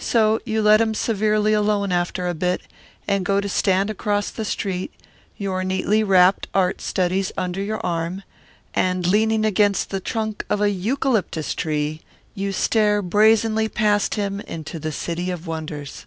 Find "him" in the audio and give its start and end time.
0.80-0.94, 14.16-14.40